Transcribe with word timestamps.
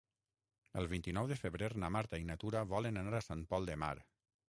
El 0.81 0.89
vint-i-nou 0.93 1.29
de 1.33 1.37
febrer 1.43 1.71
na 1.85 1.93
Marta 1.99 2.23
i 2.25 2.27
na 2.33 2.41
Tura 2.45 2.67
volen 2.75 3.01
anar 3.05 3.19
a 3.21 3.25
Sant 3.31 3.49
Pol 3.53 3.73
de 3.73 3.81
Mar. 3.87 3.97